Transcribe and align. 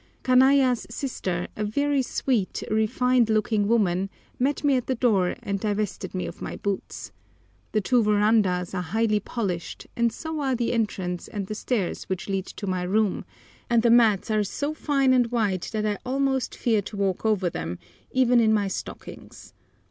Kanaya's 0.23 0.87
sister, 0.89 1.47
a 1.55 1.63
very 1.63 2.01
sweet, 2.01 2.63
refined 2.71 3.29
looking 3.29 3.67
woman, 3.67 4.09
met 4.39 4.63
me 4.63 4.75
at 4.75 4.87
the 4.87 4.95
door 4.95 5.35
and 5.43 5.59
divested 5.59 6.15
me 6.15 6.25
of 6.25 6.41
my 6.41 6.55
boots. 6.55 7.11
The 7.71 7.81
two 7.81 8.01
verandahs 8.01 8.73
are 8.73 8.81
highly 8.81 9.19
polished, 9.19 9.85
so 10.09 10.39
are 10.39 10.55
the 10.55 10.73
entrance 10.73 11.27
and 11.27 11.45
the 11.45 11.53
stairs 11.53 12.05
which 12.05 12.27
lead 12.27 12.47
to 12.47 12.65
my 12.65 12.81
room, 12.81 13.25
and 13.69 13.83
the 13.83 13.91
mats 13.91 14.31
are 14.31 14.43
so 14.43 14.73
fine 14.73 15.13
and 15.13 15.27
white 15.27 15.69
that 15.71 15.85
I 15.85 15.99
almost 16.03 16.55
fear 16.55 16.81
to 16.81 16.97
walk 16.97 17.23
over 17.23 17.47
them, 17.51 17.77
even 18.11 18.39
in 18.39 18.51
my 18.55 18.69
stockings. 18.69 19.53